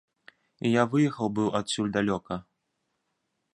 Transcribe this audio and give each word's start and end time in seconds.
І 0.69 0.71
я 0.75 0.83
выехаў 0.93 1.27
быў 1.39 1.47
адсюль 1.61 1.93
далёка. 1.99 2.41